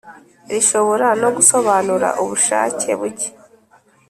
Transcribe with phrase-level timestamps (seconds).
[0.51, 3.29] Rishobora no gusobanura ubushake buke.